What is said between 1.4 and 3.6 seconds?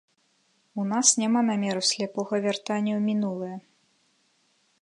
намеру сляпога вяртання ў мінулае.